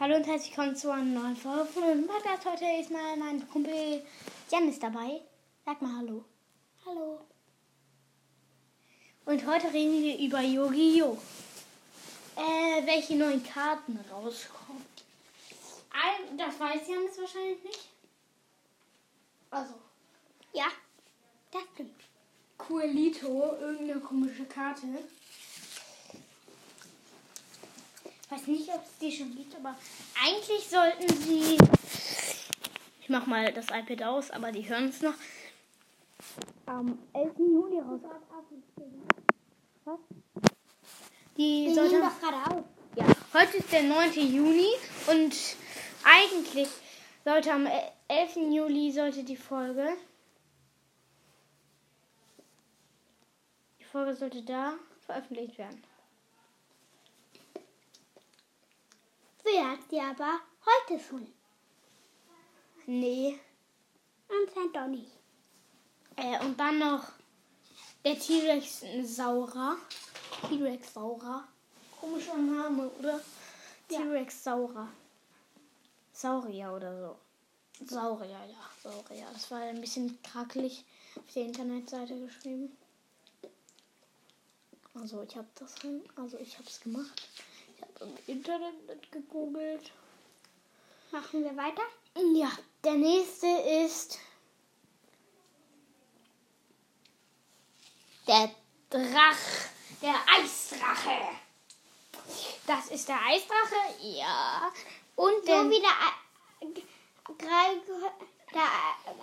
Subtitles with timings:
[0.00, 2.46] Hallo und herzlich willkommen zu einer neuen Folge von unserem Podcast.
[2.46, 4.02] Heute ist mal mein Kumpel
[4.50, 5.20] Jan ist dabei.
[5.66, 6.24] Sag mal Hallo.
[6.86, 7.20] Hallo.
[9.26, 11.18] Und heute reden wir über Yu-Gi-Oh!
[12.34, 14.86] Äh, welche neuen Karten rauskommen.
[16.38, 17.90] Das weiß Jan jetzt wahrscheinlich nicht.
[19.50, 19.74] Also,
[20.54, 20.68] Ja,
[21.50, 22.00] das stimmt.
[22.56, 24.86] Coelito, irgendeine komische Karte.
[28.30, 29.76] Weiß nicht, ob es die schon gibt, aber
[30.24, 31.58] eigentlich sollten sie.
[33.00, 35.14] Ich mach mal das iPad aus, aber die hören es noch.
[36.66, 37.38] Am 11.
[37.38, 38.00] Juli raus.
[39.84, 39.98] Was?
[41.36, 41.96] Die Wir sollte.
[41.96, 42.64] nehmen doch gerade auf.
[42.94, 44.12] Ja, heute ist der 9.
[44.12, 44.68] Juni
[45.08, 45.34] und
[46.04, 46.68] eigentlich
[47.24, 47.66] sollte am
[48.06, 48.36] 11.
[48.36, 49.88] Juli sollte die Folge.
[53.80, 54.74] Die Folge sollte da
[55.04, 55.82] veröffentlicht werden.
[59.60, 61.26] Wird sie aber heute schon.
[62.86, 63.38] Nee.
[64.26, 65.12] Anscheinend doch nicht.
[66.16, 67.04] Äh, und dann noch
[68.02, 69.76] der T-Rex Saurer.
[70.48, 71.46] T-Rex Saurer.
[72.00, 73.20] Komischer Name, oder?
[73.90, 73.98] Ja.
[73.98, 74.88] T-Rex Saurer.
[76.14, 77.84] Saurier oder so.
[77.84, 79.26] Saurier, ja, Saurier.
[79.30, 82.74] Das war ein bisschen krakelig auf der Internetseite geschrieben.
[84.94, 85.74] Also ich habe das,
[86.16, 87.28] also ich habe es gemacht.
[88.00, 89.92] Im Internet gegoogelt.
[91.10, 91.82] Machen wir weiter?
[92.34, 92.50] Ja,
[92.82, 93.46] der nächste
[93.84, 94.18] ist
[98.26, 98.50] der
[98.88, 99.38] Drach,
[100.02, 101.36] der Eisdrache.
[102.66, 104.72] Das ist der Eisdrache, ja.
[105.16, 105.90] Und So wie der,
[108.54, 108.68] der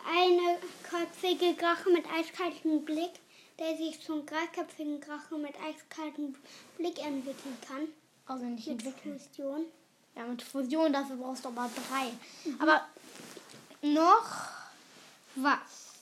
[0.07, 3.13] eine köpfige Drache mit eiskaltem Blick,
[3.57, 6.35] der sich zum dreiköpfigen Drache mit eiskaltem
[6.77, 7.87] Blick entwickeln kann.
[8.27, 9.19] Also nicht Mit entwickeln.
[9.19, 9.65] Fusion.
[10.15, 12.11] Ja, mit Fusion, dafür brauchst du aber drei.
[12.59, 12.87] Aber
[13.81, 14.49] noch
[15.35, 15.93] was.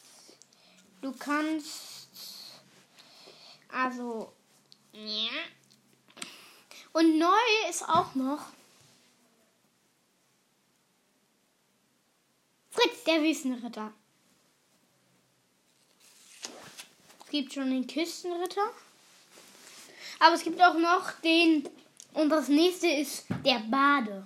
[1.01, 2.07] Du kannst.
[3.69, 4.31] Also.
[4.93, 5.29] Ja.
[6.93, 8.45] Und neu ist auch noch.
[12.71, 13.91] Fritz, der Wüstenritter.
[17.25, 18.71] Es gibt schon den Küstenritter.
[20.19, 21.69] Aber es gibt auch noch den.
[22.15, 24.25] Und das nächste ist der Bade.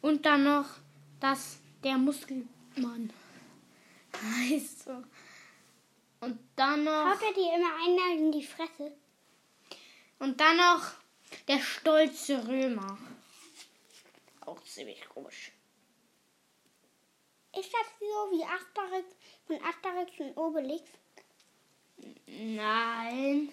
[0.00, 0.66] Und dann noch
[1.18, 3.12] das der Muskelmann.
[4.14, 5.02] Heißt so.
[6.20, 7.10] Und dann noch.
[7.10, 8.92] Haut er dir immer einer in die Fresse?
[10.20, 10.92] Und dann noch
[11.48, 12.96] der stolze Römer.
[14.42, 15.50] Auch ziemlich komisch.
[17.58, 20.88] Ist das so wie Asterix von Asterix und Obelix?
[22.26, 23.48] Nein.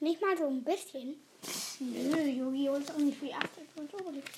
[0.00, 1.16] Nicht mal so ein bisschen.
[1.80, 2.74] Nö, Yu-Gi-Oh!
[2.74, 4.28] ist auch nicht wie Asterix und Obelix.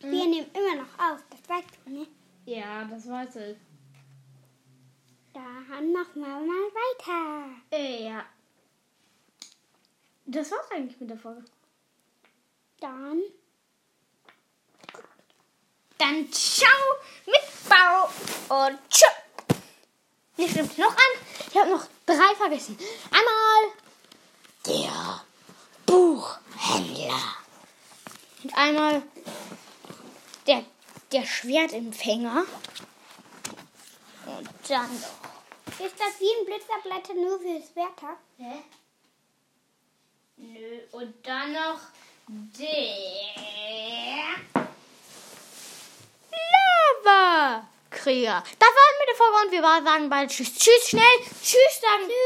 [0.00, 2.06] Wir nehmen immer noch auf, das weißt du, ne?
[2.46, 3.56] Ja, das weiß ich.
[5.32, 7.50] Dann machen wir mal weiter.
[7.70, 8.24] Äh, ja.
[10.26, 11.44] Das war's eigentlich mit der Folge.
[12.80, 13.22] Dann
[15.98, 16.70] Dann ciao
[17.26, 19.08] mit Bau und tschüss.
[20.36, 21.26] Hier stimmt noch an.
[21.50, 22.78] Ich habe noch drei vergessen.
[23.10, 23.72] Einmal
[24.66, 25.22] der
[25.86, 27.20] Buchhändler.
[28.42, 29.02] Und einmal
[30.46, 30.64] der,
[31.12, 32.44] der Schwertempfänger.
[34.26, 35.86] Und dann noch.
[35.86, 38.16] ist das wie ein Blitzerblätter nur fürs Wetter.
[38.38, 38.62] Hä?
[40.36, 40.80] Nö.
[40.92, 41.80] Und dann noch
[42.28, 43.08] der
[47.04, 48.44] Lava-Krieger.
[48.58, 50.54] Das war's mit der Folge und wir sagen bald Tschüss.
[50.54, 51.18] Tschüss schnell.
[51.42, 52.04] Tschüss sagen.
[52.06, 52.18] Tschüss.